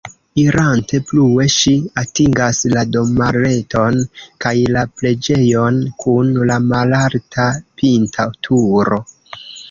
Irante 0.41 0.99
plue 1.09 1.43
ŝi 1.55 1.73
atingas 2.03 2.61
la 2.75 2.81
domareton 2.95 3.99
kaj 4.45 4.53
la 4.77 4.83
preĝejon 5.01 5.77
kun 6.05 6.31
la 6.53 6.57
malalta 6.71 7.45
pinta 7.83 8.27
turo. 8.49 8.99